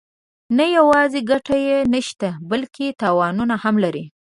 [0.57, 4.05] نه یوازې ګټه یې نشته بلکې تاوانونه هم لري.